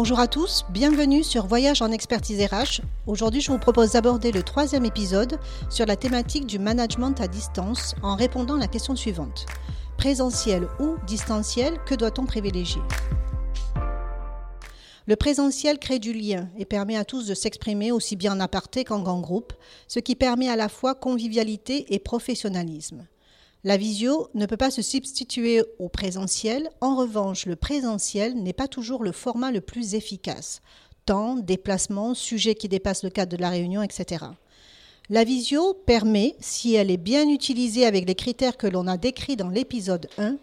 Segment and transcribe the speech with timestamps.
[0.00, 2.82] Bonjour à tous, bienvenue sur Voyage en expertise RH.
[3.08, 5.40] Aujourd'hui, je vous propose d'aborder le troisième épisode
[5.70, 9.46] sur la thématique du management à distance en répondant à la question suivante.
[9.96, 12.80] Présentiel ou distanciel, que doit-on privilégier?
[15.08, 18.84] Le présentiel crée du lien et permet à tous de s'exprimer aussi bien en aparté
[18.84, 19.52] qu'en grand groupe,
[19.88, 23.04] ce qui permet à la fois convivialité et professionnalisme.
[23.64, 26.70] La visio ne peut pas se substituer au présentiel.
[26.80, 30.62] En revanche, le présentiel n'est pas toujours le format le plus efficace.
[31.06, 34.26] Temps, déplacement, sujet qui dépasse le cadre de la réunion, etc.
[35.10, 39.36] La visio permet, si elle est bien utilisée avec les critères que l'on a décrits
[39.36, 40.36] dans l'épisode 1,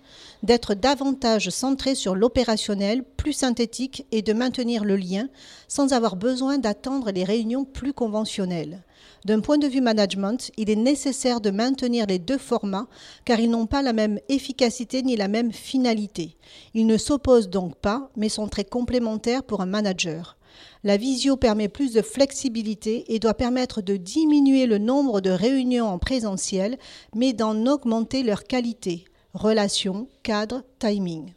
[0.43, 5.29] d'être davantage centrée sur l'opérationnel, plus synthétique et de maintenir le lien
[5.67, 8.83] sans avoir besoin d'attendre les réunions plus conventionnelles.
[9.25, 12.85] D'un point de vue management, il est nécessaire de maintenir les deux formats
[13.25, 16.37] car ils n'ont pas la même efficacité ni la même finalité.
[16.75, 20.37] Ils ne s'opposent donc pas, mais sont très complémentaires pour un manager.
[20.83, 25.87] La visio permet plus de flexibilité et doit permettre de diminuer le nombre de réunions
[25.87, 26.77] en présentiel,
[27.15, 31.33] mais d'en augmenter leur qualité, relations, cadre, timing.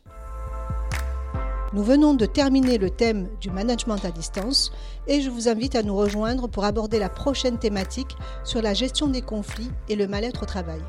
[1.75, 4.73] Nous venons de terminer le thème du management à distance
[5.07, 9.07] et je vous invite à nous rejoindre pour aborder la prochaine thématique sur la gestion
[9.07, 10.81] des conflits et le mal-être au travail.